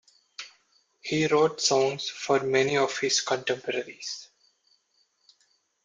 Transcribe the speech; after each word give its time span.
He 1.01 1.27
wrote 1.27 1.61
songs 1.61 2.09
for 2.09 2.39
many 2.39 2.75
of 2.75 2.97
his 2.97 3.21
contemporaries. 3.21 4.29